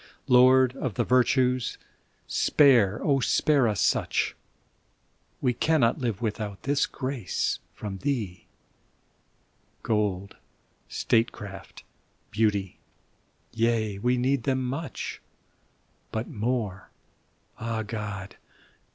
[0.27, 1.77] Lord of the virtues,
[2.25, 4.35] spare, spare us such!
[5.41, 8.47] We cannot live without this grace from thee;
[9.83, 10.37] Gold,
[10.87, 11.83] statecraft,
[12.31, 12.79] beauty—
[13.55, 15.21] ^yea, we need them much,
[16.11, 16.89] But more—
[17.61, 18.37] ^ah, God!